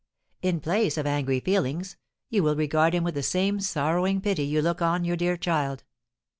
In 0.41 0.59
place 0.61 0.97
of 0.97 1.05
angry 1.05 1.39
feelings, 1.39 1.95
you 2.27 2.41
will 2.41 2.55
regard 2.55 2.95
him 2.95 3.03
with 3.03 3.13
the 3.13 3.21
same 3.21 3.59
sorrowing 3.59 4.19
pity 4.19 4.41
you 4.43 4.59
look 4.59 4.81
on 4.81 5.05
your 5.05 5.15
dear 5.15 5.37
child. 5.37 5.83